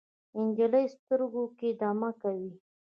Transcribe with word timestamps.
د 0.33 0.35
نجلۍ 0.45 0.85
سترګو 0.95 1.43
کې 1.57 1.69
دمه 1.79 2.09
کوي 2.21 2.51